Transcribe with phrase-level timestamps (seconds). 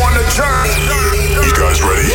[0.00, 1.44] on the journey.
[1.44, 2.08] You guys ready?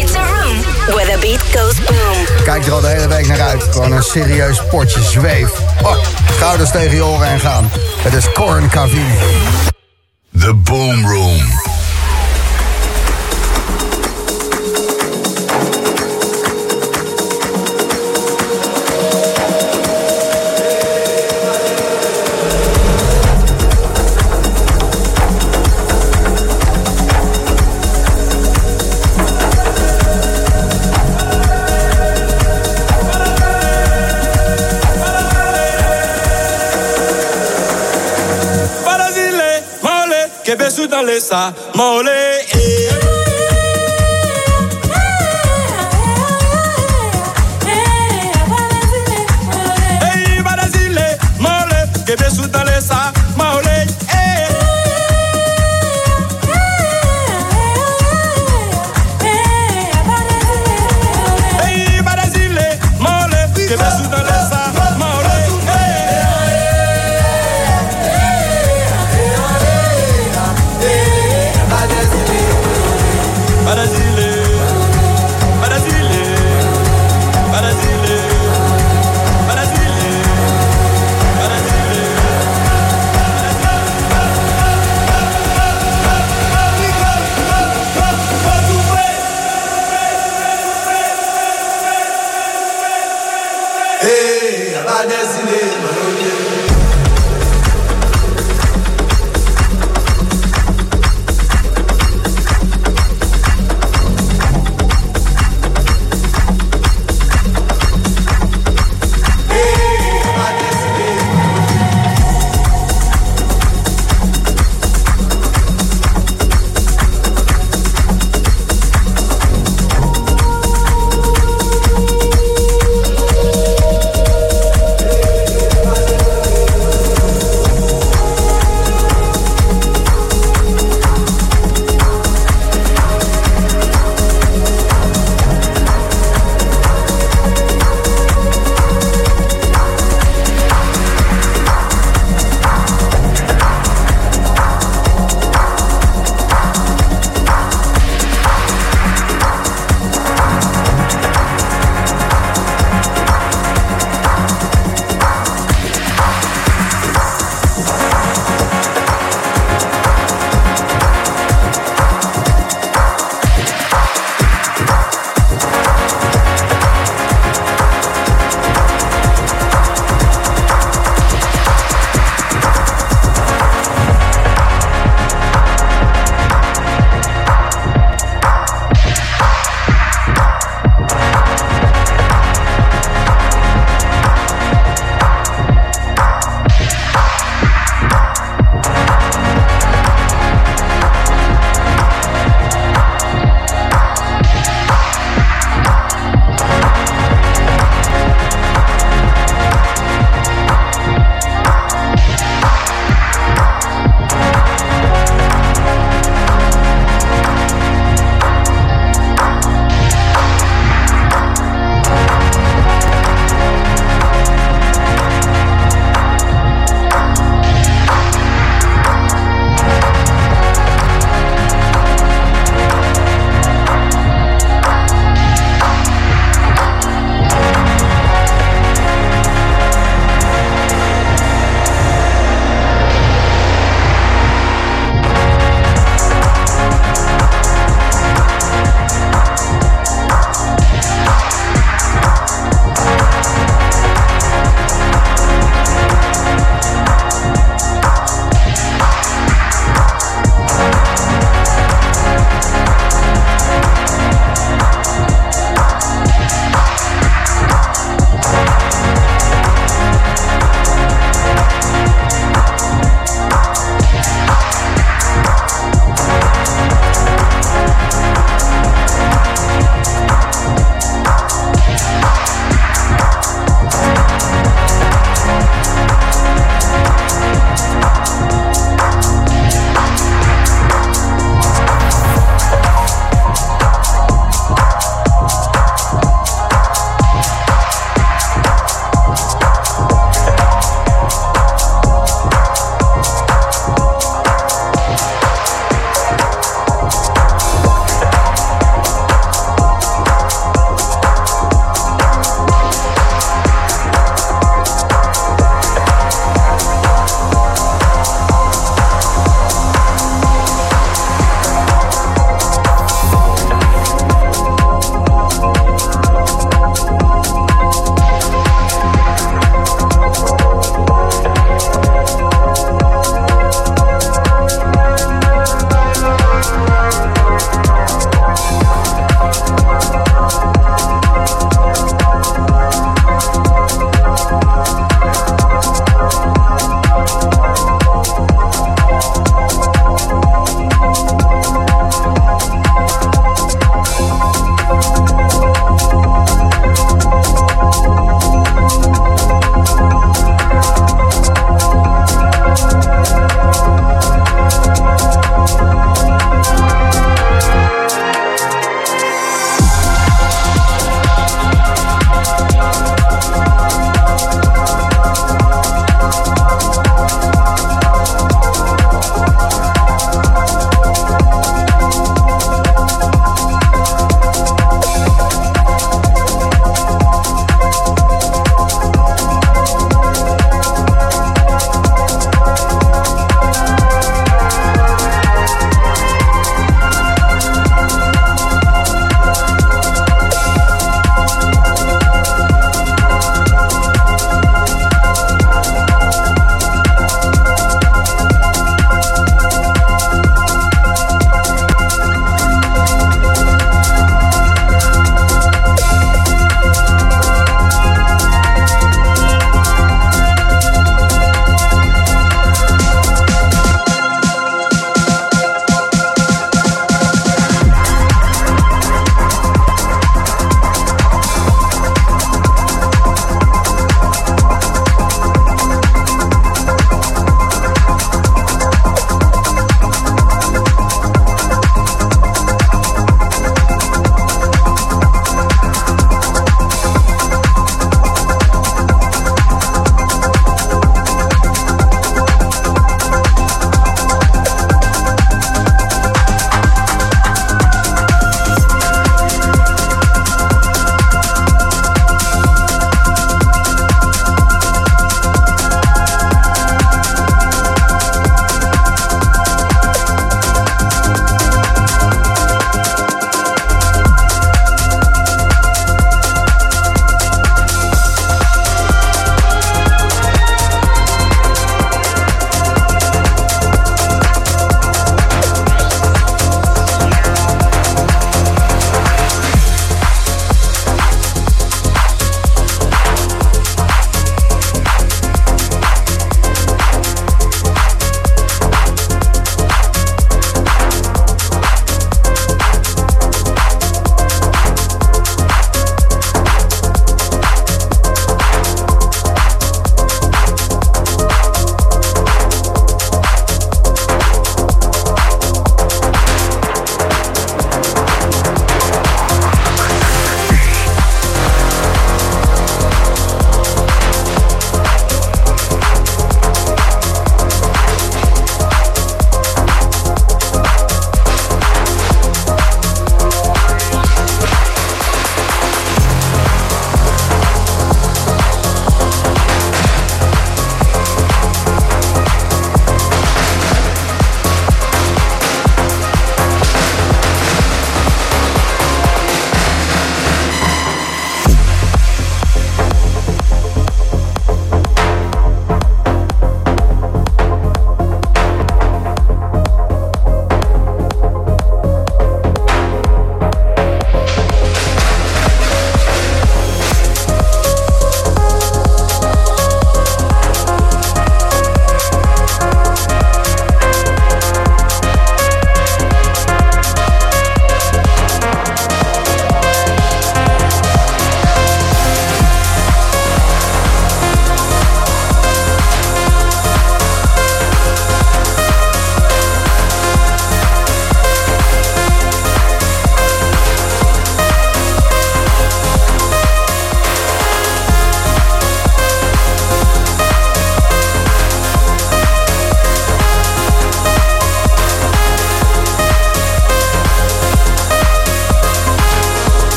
[0.00, 0.56] It's a room
[0.94, 2.44] where the beat goes boom.
[2.44, 3.62] Kijk er al de hele week naar uit.
[3.62, 5.50] Gewoon een serieus potje zweef.
[5.82, 5.96] Oh,
[6.36, 7.70] schouders tegen je oren en gaan.
[7.98, 9.18] Het is Corn Cavini.
[10.38, 11.73] The Boom Room.
[41.04, 42.23] molesta, molesta.
[94.80, 96.53] àbádẹ́sílẹ̀ mọ̀lódé.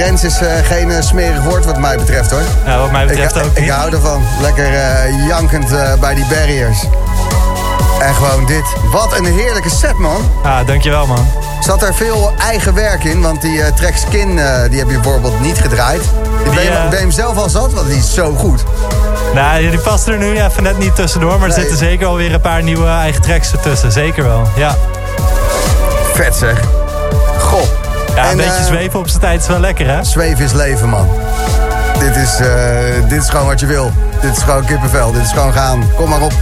[0.00, 2.42] Trends is eh, geen eh, smerig woord wat mij betreft, hoor.
[2.66, 3.70] Ja, wat mij Ik, betreft ook ik niet.
[3.70, 4.22] hou ervan.
[4.40, 5.68] Lekker eh, jankend
[6.00, 6.84] bij die barriers.
[8.00, 8.62] En gewoon dit.
[8.92, 10.30] Wat een heerlijke set, man.
[10.42, 11.26] Ah, dankjewel, man.
[11.60, 13.20] Zat er veel eigen werk in?
[13.22, 14.28] Want die eh, track Skin,
[14.70, 16.02] die heb je bijvoorbeeld niet gedraaid.
[16.44, 17.72] Die ben, je hem zelf al zat?
[17.72, 18.64] Want die is zo goed.
[19.34, 21.58] Nou, die past er nu even net niet tussendoor, maar er Nee.
[21.58, 23.92] zitten zeker alweer een paar nieuwe eigen tracks ertussen.
[23.92, 24.76] Zeker wel, ja.
[26.14, 26.60] Vet zeg.
[27.38, 27.79] Goh.
[28.20, 30.04] Ja, een En, beetje eh, zweven op zijn tijd is wel lekker, hè?
[30.04, 31.08] Zweven is leven, man.
[31.98, 33.92] Dit is, eh, dit is gewoon wat je wil.
[34.20, 35.12] Dit is gewoon kippenvel.
[35.12, 35.90] Dit is gewoon gaan.
[35.96, 36.32] Kom maar op.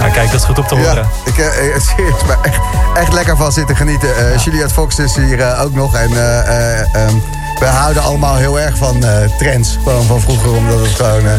[0.00, 1.06] Nou, kijk, dat is goed om te horen.
[1.24, 2.58] ik eh, eh, serieus, maar echt,
[2.94, 4.08] echt lekker van zitten genieten.
[4.44, 5.94] Juliette Fox is hier ook nog.
[5.94, 7.14] En eh, eh, ehm,
[7.58, 9.78] we houden allemaal heel erg van eh, trends.
[9.82, 11.26] Gewoon van vroeger, omdat het gewoon...
[11.26, 11.32] eh,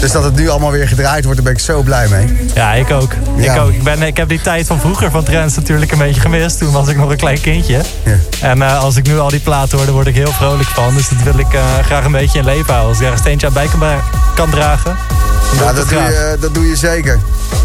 [0.00, 2.36] dus dat het nu allemaal weer gedraaid wordt, daar ben ik zo blij mee.
[2.54, 3.12] Ja, ik ook.
[3.36, 3.54] Ja.
[3.54, 3.70] Ik ook.
[3.72, 6.58] Ik, ben, ik heb die tijd van vroeger van trends natuurlijk een beetje gemist.
[6.58, 7.80] Toen was ik nog een klein kindje.
[8.02, 8.16] Ja.
[8.40, 10.94] En eh, als ik nu al die platen hoor, daar word ik heel vrolijk van.
[10.94, 12.88] Dus dat wil ik graag een beetje in leven houden.
[12.88, 14.00] Als ik daar een steentje aan bij kan,
[14.34, 14.96] kan dragen,
[15.58, 17.18] Ja, dat doe, je, dat doe je zeker.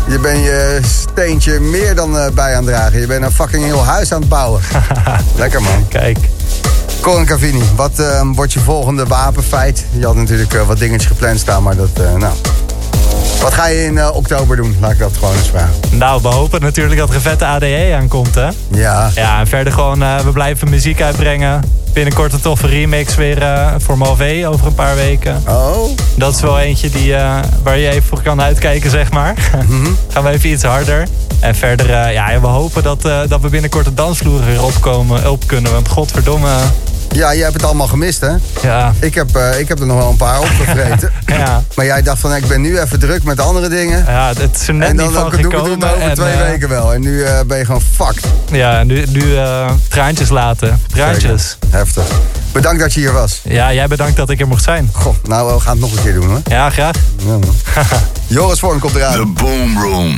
[0.07, 0.79] Je bent je
[1.11, 2.99] steentje meer dan bij aan het dragen.
[2.99, 4.61] Je bent een fucking heel huis aan het bouwen.
[5.35, 5.87] Lekker man.
[5.87, 6.17] Kijk.
[7.07, 9.85] Corin Cavini, wat eh, wordt je volgende wapenfeit?
[9.91, 12.33] Je had natuurlijk eh, wat dingetjes gepland staan, maar dat, eh, nou...
[13.41, 14.75] Wat ga je in eh, oktober doen?
[14.79, 15.73] Laat ik dat gewoon eens vragen.
[15.91, 18.47] Nou, we hopen natuurlijk dat er een vette ADE aankomt, hè?
[18.67, 21.61] Ja, Ja, en verder gewoon, we blijven muziek uitbrengen.
[21.93, 23.43] Binnenkort een toffe remix weer
[23.77, 25.43] voor Malvé over een paar weken.
[25.47, 27.15] oh, Dat is wel eentje die,
[27.63, 29.35] waar je even voor kan uitkijken, zeg maar.
[30.13, 31.07] Gaan we even iets harder.
[31.39, 35.71] En verder, ja, we hopen dat, dat we binnenkort de dansvloer weer opkomen, op kunnen.
[35.71, 36.49] Want godverdomme,
[37.09, 38.31] ja, je hebt het allemaal gemist, hè?
[38.61, 41.11] ja, Ik heb, eh, ik heb er nog wel een paar opgevreten.
[41.25, 44.05] ja, maar jij dacht van, ik ben nu even druk met andere dingen.
[44.07, 45.89] ja, het is er net en niet dan van ook, doe ik het gekomen.
[45.89, 46.93] over en, twee eh, weken wel.
[46.93, 48.25] En nu eh, ben je gewoon fucked.
[48.51, 50.81] Ja, nu, nu eh, traantjes laten.
[50.87, 51.57] Traantjes.
[51.59, 51.77] Zeker.
[51.77, 52.03] Heftig.
[52.51, 53.41] Bedankt dat je hier was.
[53.43, 54.89] Ja, jij bedankt dat ik er mocht zijn.
[54.93, 56.41] Goh, nou, we gaan het nog een keer doen, hoor.
[56.43, 56.95] Ja, graag.
[57.17, 57.55] Ja, man.
[58.27, 59.13] Joris Vorm komt eraan.
[59.13, 60.15] The Boom Room.